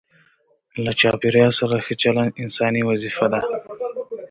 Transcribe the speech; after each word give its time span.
له 0.83 0.91
چاپیریال 0.99 1.51
سره 1.59 1.75
ښه 1.85 1.93
چلند 2.03 2.31
انساني 2.43 2.81
وظیفه 2.89 3.25
ده. 3.33 3.41